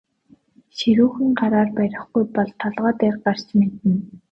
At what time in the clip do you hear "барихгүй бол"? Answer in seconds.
1.77-2.49